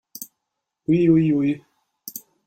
Ui 0.87 0.99
ui 1.11 1.31
ui! 1.31 1.61